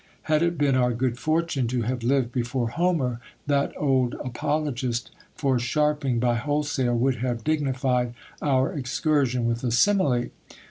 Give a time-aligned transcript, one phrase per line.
[0.23, 5.59] Had it been our good fortune to have lived before Homer, that old apologist for
[5.59, 10.29] sharping by wholesale would have dignified our excursion with a simile.